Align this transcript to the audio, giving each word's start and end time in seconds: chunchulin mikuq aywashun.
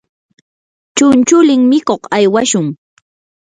chunchulin 0.95 1.61
mikuq 1.71 2.01
aywashun. 2.15 2.67